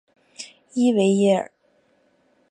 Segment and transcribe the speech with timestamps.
[0.73, 1.51] 伊维耶尔。